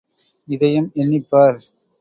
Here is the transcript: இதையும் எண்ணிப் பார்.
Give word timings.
இதையும் 0.47 0.89
எண்ணிப் 0.93 1.29
பார். 1.29 1.59